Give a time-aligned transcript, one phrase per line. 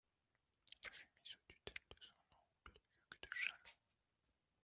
[0.73, 3.77] Il fut mis sous tutelle de son oncle, Hugues de Chalon.